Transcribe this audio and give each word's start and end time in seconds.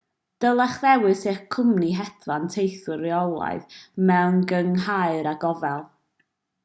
dylech 0.43 0.71
ddewis 0.83 1.19
eich 1.33 1.43
cwmni 1.55 1.89
hedfan 1.97 2.47
teithiwr 2.55 3.03
rheolaidd 3.03 3.77
mewn 4.13 4.43
cynghrair 4.53 5.31
â 5.35 5.35
gofal 5.45 5.85